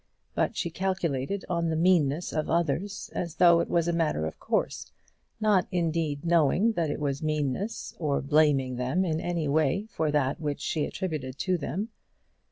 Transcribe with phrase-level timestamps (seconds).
[0.33, 4.39] But she calculated on the meanness of others, as though it was a matter of
[4.39, 4.91] course,
[5.39, 10.41] not, indeed, knowing that it was meanness, or blaming them in any way for that
[10.41, 11.89] which she attributed to them.